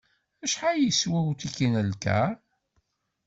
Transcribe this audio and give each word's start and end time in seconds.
Acḥal 0.43 0.77
yeswa 0.81 1.19
utiki 1.29 1.67
n 1.73 1.75
lkar? 1.91 2.33